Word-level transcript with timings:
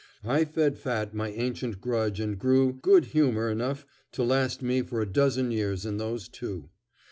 I 0.25 0.45
fed 0.45 0.79
fat 0.79 1.13
my 1.13 1.29
ancient 1.29 1.79
grudge 1.79 2.19
and 2.19 2.39
grew 2.39 2.73
good 2.73 3.05
humor 3.13 3.51
enough 3.51 3.85
to 4.13 4.23
last 4.23 4.63
me 4.63 4.81
for 4.81 4.99
a 4.99 5.05
dozen 5.05 5.51
years 5.51 5.85
in 5.85 5.97
those 5.97 6.27
two. 6.27 6.71